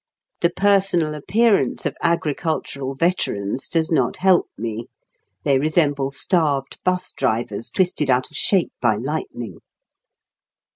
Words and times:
The 0.39 0.49
personal 0.49 1.13
appearance 1.13 1.85
of 1.85 1.95
agricultural 2.01 2.95
veterans 2.95 3.67
does 3.67 3.91
not 3.91 4.17
help 4.17 4.47
me; 4.57 4.87
they 5.43 5.59
resemble 5.59 6.09
starved 6.09 6.79
'bus 6.83 7.11
drivers 7.11 7.69
twisted 7.69 8.09
out 8.09 8.31
of 8.31 8.35
shape 8.35 8.73
by 8.81 8.95
lightning. 8.95 9.59